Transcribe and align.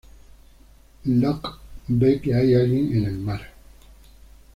Locke 1.05 1.59
ve 1.87 2.19
que 2.21 2.33
hay 2.33 2.55
alguien 2.55 2.91
en 2.95 3.05
el 3.05 3.17
mar. 3.19 3.53